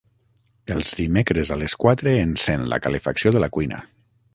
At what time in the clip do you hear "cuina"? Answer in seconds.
3.59-3.85